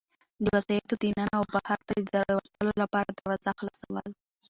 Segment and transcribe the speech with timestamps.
[0.43, 4.05] د وسایطو د ننه او بهرته د وتلو لپاره دروازه خلاصول.